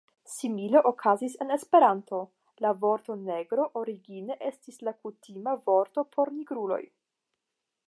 Simile 0.35 0.79
okazis 0.89 1.35
en 1.45 1.51
Esperanto: 1.55 2.21
La 2.65 2.71
vorto 2.85 3.17
"negro" 3.27 3.69
origine 3.83 4.39
estis 4.49 4.83
la 4.89 4.97
kutima 5.05 5.57
vorto 5.71 6.09
por 6.17 6.35
nigruloj. 6.41 6.83